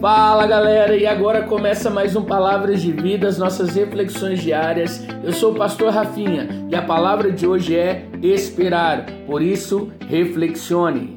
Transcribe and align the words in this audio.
Fala 0.00 0.46
galera, 0.46 0.94
e 0.94 1.06
agora 1.06 1.44
começa 1.44 1.88
mais 1.88 2.14
um 2.14 2.22
Palavras 2.22 2.82
de 2.82 2.92
Vida, 2.92 3.26
as 3.26 3.38
nossas 3.38 3.74
reflexões 3.74 4.42
diárias. 4.42 5.02
Eu 5.24 5.32
sou 5.32 5.52
o 5.52 5.56
pastor 5.56 5.90
Rafinha 5.90 6.66
e 6.70 6.76
a 6.76 6.82
palavra 6.82 7.32
de 7.32 7.46
hoje 7.46 7.74
é 7.74 8.06
esperar, 8.22 9.06
por 9.26 9.40
isso 9.40 9.90
reflexione. 10.06 11.16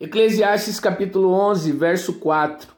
Eclesiastes 0.00 0.78
capítulo 0.78 1.32
11, 1.32 1.72
verso 1.72 2.14
4. 2.14 2.68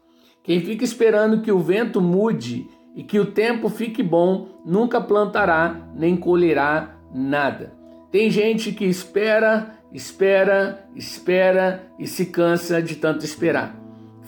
Quem 0.43 0.61
fica 0.61 0.83
esperando 0.83 1.43
que 1.43 1.53
o 1.53 1.59
vento 1.59 2.01
mude 2.01 2.67
e 2.97 3.03
que 3.03 3.21
o 3.21 3.27
tempo 3.27 3.69
fique 3.69 4.03
bom, 4.03 4.63
nunca 4.65 4.99
plantará 4.99 5.91
nem 5.95 6.17
colherá 6.17 6.97
nada. 7.15 7.75
Tem 8.11 8.31
gente 8.31 8.73
que 8.73 8.87
espera, 8.87 9.75
espera, 9.93 10.89
espera 10.97 11.87
e 11.99 12.07
se 12.07 12.27
cansa 12.27 12.81
de 12.81 12.97
tanto 12.97 13.27
esperar. 13.27 13.78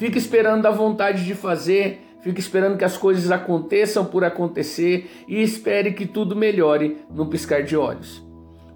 Fica 0.01 0.17
esperando 0.17 0.65
a 0.65 0.71
vontade 0.71 1.27
de 1.27 1.35
fazer, 1.35 2.01
fica 2.23 2.41
esperando 2.41 2.79
que 2.79 2.85
as 2.87 2.97
coisas 2.97 3.31
aconteçam 3.31 4.03
por 4.03 4.25
acontecer 4.25 5.11
e 5.29 5.43
espere 5.43 5.93
que 5.93 6.07
tudo 6.07 6.35
melhore 6.35 6.97
no 7.11 7.27
piscar 7.27 7.63
de 7.63 7.77
olhos. 7.77 8.27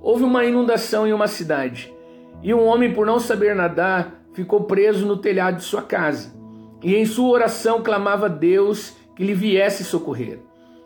Houve 0.02 0.22
uma 0.22 0.44
inundação 0.44 1.06
em 1.06 1.14
uma 1.14 1.26
cidade 1.26 1.90
e 2.42 2.52
um 2.52 2.62
homem, 2.66 2.92
por 2.92 3.06
não 3.06 3.18
saber 3.18 3.56
nadar, 3.56 4.20
ficou 4.34 4.64
preso 4.64 5.06
no 5.06 5.16
telhado 5.16 5.56
de 5.56 5.64
sua 5.64 5.80
casa 5.80 6.34
e 6.82 6.94
em 6.94 7.06
sua 7.06 7.30
oração 7.30 7.82
clamava 7.82 8.26
a 8.26 8.28
Deus 8.28 8.94
que 9.16 9.24
lhe 9.24 9.32
viesse 9.32 9.82
socorrer. 9.82 10.40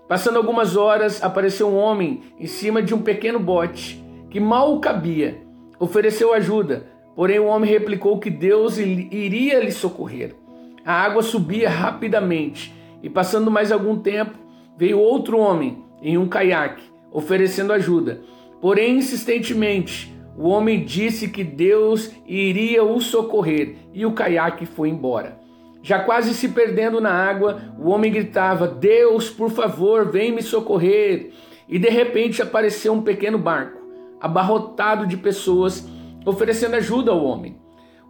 Passando 0.06 0.36
algumas 0.36 0.76
horas, 0.76 1.20
apareceu 1.20 1.66
um 1.68 1.76
homem 1.76 2.22
em 2.38 2.46
cima 2.46 2.80
de 2.80 2.94
um 2.94 3.02
pequeno 3.02 3.40
bote 3.40 4.00
que 4.30 4.38
mal 4.38 4.78
cabia. 4.78 5.42
Ofereceu 5.80 6.32
ajuda, 6.32 6.86
porém 7.18 7.40
o 7.40 7.46
homem 7.46 7.68
replicou 7.68 8.20
que 8.20 8.30
Deus 8.30 8.78
iria 8.78 9.58
lhe 9.58 9.72
socorrer. 9.72 10.36
A 10.84 10.92
água 10.92 11.20
subia 11.20 11.68
rapidamente 11.68 12.72
e, 13.02 13.10
passando 13.10 13.50
mais 13.50 13.72
algum 13.72 13.98
tempo, 13.98 14.38
veio 14.76 15.00
outro 15.00 15.36
homem 15.36 15.82
em 16.00 16.16
um 16.16 16.28
caiaque, 16.28 16.84
oferecendo 17.10 17.72
ajuda. 17.72 18.20
Porém, 18.60 18.98
insistentemente, 18.98 20.16
o 20.36 20.48
homem 20.48 20.84
disse 20.84 21.26
que 21.26 21.42
Deus 21.42 22.12
iria 22.24 22.84
o 22.84 23.00
socorrer 23.00 23.74
e 23.92 24.06
o 24.06 24.12
caiaque 24.12 24.64
foi 24.64 24.88
embora. 24.88 25.40
Já 25.82 25.98
quase 25.98 26.32
se 26.32 26.50
perdendo 26.50 27.00
na 27.00 27.10
água, 27.10 27.74
o 27.80 27.88
homem 27.88 28.12
gritava: 28.12 28.68
Deus, 28.68 29.28
por 29.28 29.50
favor, 29.50 30.08
vem 30.08 30.30
me 30.30 30.40
socorrer. 30.40 31.32
E 31.68 31.80
de 31.80 31.88
repente 31.88 32.40
apareceu 32.40 32.92
um 32.92 33.02
pequeno 33.02 33.38
barco, 33.38 33.76
abarrotado 34.20 35.04
de 35.04 35.16
pessoas, 35.16 35.84
oferecendo 36.24 36.74
ajuda 36.74 37.10
ao 37.10 37.24
homem. 37.24 37.56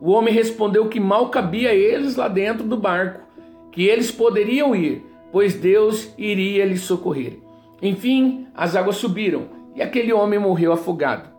O 0.01 0.13
homem 0.13 0.33
respondeu 0.33 0.89
que 0.89 1.01
mal 1.01 1.29
cabia 1.29 1.71
a 1.71 1.75
eles 1.75 2.17
lá 2.17 2.29
dentro 2.29 2.65
do 2.65 2.77
barco, 2.77 3.27
que 3.73 3.83
eles 3.85 4.11
poderiam 4.11 4.75
ir, 4.75 5.05
pois 5.33 5.55
Deus 5.55 6.13
iria 6.17 6.65
lhes 6.65 6.83
socorrer. 6.83 7.39
Enfim, 7.83 8.47
as 8.55 8.75
águas 8.75 8.97
subiram 8.97 9.49
e 9.75 9.83
aquele 9.83 10.13
homem 10.13 10.39
morreu 10.39 10.73
afogado. 10.73 11.31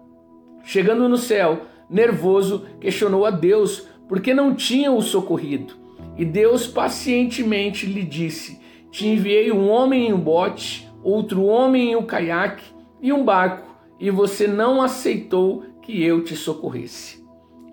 Chegando 0.63 1.09
no 1.09 1.17
céu, 1.17 1.61
nervoso, 1.89 2.65
questionou 2.79 3.25
a 3.25 3.31
Deus 3.31 3.87
por 4.07 4.21
que 4.21 4.33
não 4.33 4.55
tinham 4.55 4.97
o 4.97 5.01
socorrido. 5.01 5.73
E 6.17 6.25
Deus 6.25 6.67
pacientemente 6.67 7.85
lhe 7.85 8.03
disse: 8.03 8.59
Te 8.91 9.07
enviei 9.07 9.51
um 9.51 9.69
homem 9.69 10.09
em 10.09 10.13
um 10.13 10.19
bote, 10.19 10.89
outro 11.03 11.43
homem 11.43 11.91
em 11.91 11.95
um 11.95 12.03
caiaque 12.03 12.65
e 13.01 13.13
um 13.13 13.23
barco, 13.23 13.75
e 13.99 14.09
você 14.09 14.47
não 14.47 14.81
aceitou 14.81 15.63
que 15.89 16.03
eu 16.03 16.23
te 16.23 16.35
socorresse. 16.35 17.25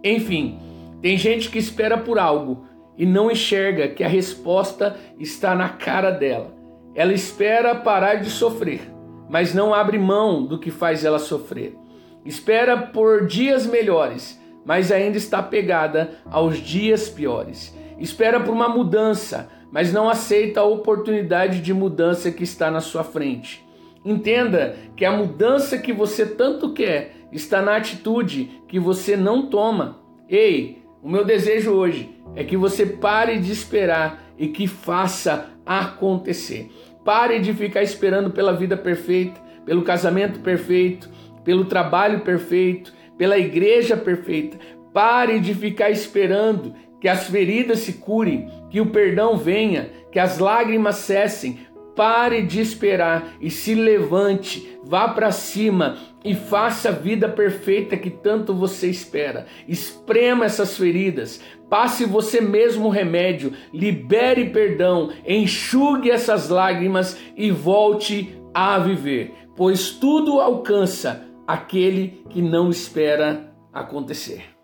Enfim, 0.02 0.58
tem 1.02 1.18
gente 1.18 1.50
que 1.50 1.58
espera 1.58 1.98
por 1.98 2.18
algo 2.18 2.64
e 2.96 3.04
não 3.04 3.30
enxerga 3.30 3.88
que 3.88 4.02
a 4.02 4.08
resposta 4.08 4.96
está 5.18 5.54
na 5.54 5.68
cara 5.68 6.10
dela. 6.10 6.56
Ela 6.94 7.12
espera 7.12 7.74
parar 7.74 8.14
de 8.14 8.30
sofrer, 8.30 8.80
mas 9.28 9.52
não 9.52 9.74
abre 9.74 9.98
mão 9.98 10.46
do 10.46 10.58
que 10.58 10.70
faz 10.70 11.04
ela 11.04 11.18
sofrer. 11.18 11.76
Espera 12.24 12.76
por 12.76 13.26
dias 13.26 13.66
melhores, 13.66 14.40
mas 14.64 14.90
ainda 14.90 15.18
está 15.18 15.42
pegada 15.42 16.12
aos 16.30 16.56
dias 16.56 17.10
piores 17.10 17.76
espera 17.98 18.40
por 18.40 18.52
uma 18.52 18.68
mudança, 18.68 19.48
mas 19.70 19.92
não 19.92 20.08
aceita 20.08 20.60
a 20.60 20.64
oportunidade 20.64 21.60
de 21.60 21.72
mudança 21.72 22.30
que 22.30 22.44
está 22.44 22.70
na 22.70 22.80
sua 22.80 23.02
frente. 23.02 23.64
Entenda 24.04 24.76
que 24.94 25.04
a 25.04 25.10
mudança 25.10 25.78
que 25.78 25.92
você 25.92 26.24
tanto 26.24 26.72
quer 26.72 27.15
está 27.32 27.62
na 27.62 27.76
atitude 27.76 28.62
que 28.68 28.78
você 28.78 29.16
não 29.16 29.48
toma. 29.48 30.00
Ei, 30.28 30.82
o 31.02 31.08
meu 31.08 31.24
desejo 31.24 31.72
hoje 31.72 32.10
é 32.34 32.42
que 32.42 32.56
você 32.56 32.84
pare 32.84 33.38
de 33.38 33.52
esperar 33.52 34.32
e 34.38 34.48
que 34.48 34.66
faça 34.66 35.50
acontecer. 35.64 36.70
Pare 37.04 37.38
de 37.38 37.52
ficar 37.54 37.82
esperando 37.82 38.30
pela 38.30 38.52
vida 38.52 38.76
perfeita, 38.76 39.40
pelo 39.64 39.82
casamento 39.82 40.40
perfeito, 40.40 41.08
pelo 41.44 41.64
trabalho 41.64 42.20
perfeito, 42.20 42.92
pela 43.16 43.38
igreja 43.38 43.96
perfeita. 43.96 44.58
Pare 44.92 45.38
de 45.38 45.54
ficar 45.54 45.90
esperando 45.90 46.74
que 47.00 47.08
as 47.08 47.28
feridas 47.28 47.80
se 47.80 47.94
curem, 47.94 48.48
que 48.70 48.80
o 48.80 48.86
perdão 48.86 49.36
venha, 49.36 49.90
que 50.10 50.18
as 50.18 50.38
lágrimas 50.38 50.96
cessem. 50.96 51.60
Pare 51.96 52.42
de 52.42 52.60
esperar 52.60 53.36
e 53.40 53.50
se 53.50 53.74
levante, 53.74 54.78
vá 54.84 55.08
para 55.08 55.32
cima 55.32 55.96
e 56.22 56.34
faça 56.34 56.90
a 56.90 56.92
vida 56.92 57.26
perfeita 57.26 57.96
que 57.96 58.10
tanto 58.10 58.52
você 58.52 58.88
espera. 58.88 59.46
Esprema 59.66 60.44
essas 60.44 60.76
feridas, 60.76 61.40
passe 61.70 62.04
você 62.04 62.40
mesmo 62.40 62.88
o 62.88 62.90
remédio, 62.90 63.54
libere 63.72 64.50
perdão, 64.50 65.10
enxugue 65.26 66.10
essas 66.10 66.50
lágrimas 66.50 67.18
e 67.34 67.50
volte 67.50 68.38
a 68.52 68.78
viver, 68.78 69.32
pois 69.56 69.90
tudo 69.90 70.38
alcança 70.40 71.24
aquele 71.46 72.22
que 72.28 72.42
não 72.42 72.68
espera 72.68 73.52
acontecer. 73.72 74.55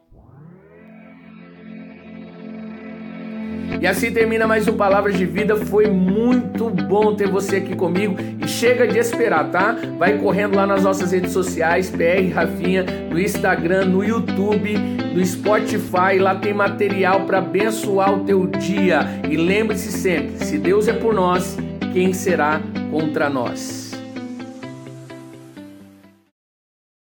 E 3.81 3.87
assim 3.87 4.13
termina 4.13 4.47
mais 4.47 4.69
um 4.69 4.75
Palavras 4.75 5.17
de 5.17 5.27
Vida. 5.27 5.57
Foi 5.57 5.89
muito 5.89 6.71
bom 6.71 7.15
ter 7.15 7.29
você 7.29 7.57
aqui 7.57 7.75
comigo. 7.75 8.17
E 8.41 8.49
chega 8.49 8.87
de 8.87 8.99
esperar, 8.99 9.51
tá? 9.51 9.77
Vai 9.99 10.19
correndo 10.19 10.55
lá 10.55 10.67
nas 10.67 10.83
nossas 10.83 11.13
redes 11.13 11.33
sociais, 11.33 11.91
PR 11.91 12.33
Rafinha, 12.35 12.85
no 13.11 13.21
Instagram, 13.21 13.87
no 13.87 14.05
YouTube, 14.05 14.75
no 15.15 15.25
Spotify. 15.25 16.19
Lá 16.21 16.35
tem 16.35 16.55
material 16.55 17.23
para 17.27 17.39
abençoar 17.39 18.15
o 18.15 18.25
teu 18.25 18.47
dia. 18.47 19.01
E 19.29 19.37
lembre-se 19.37 19.91
sempre: 19.93 20.45
se 20.45 20.59
Deus 20.59 20.89
é 20.89 20.93
por 20.93 21.15
nós, 21.15 21.57
quem 21.93 22.13
será 22.13 22.61
contra 22.91 23.29
nós? 23.29 23.92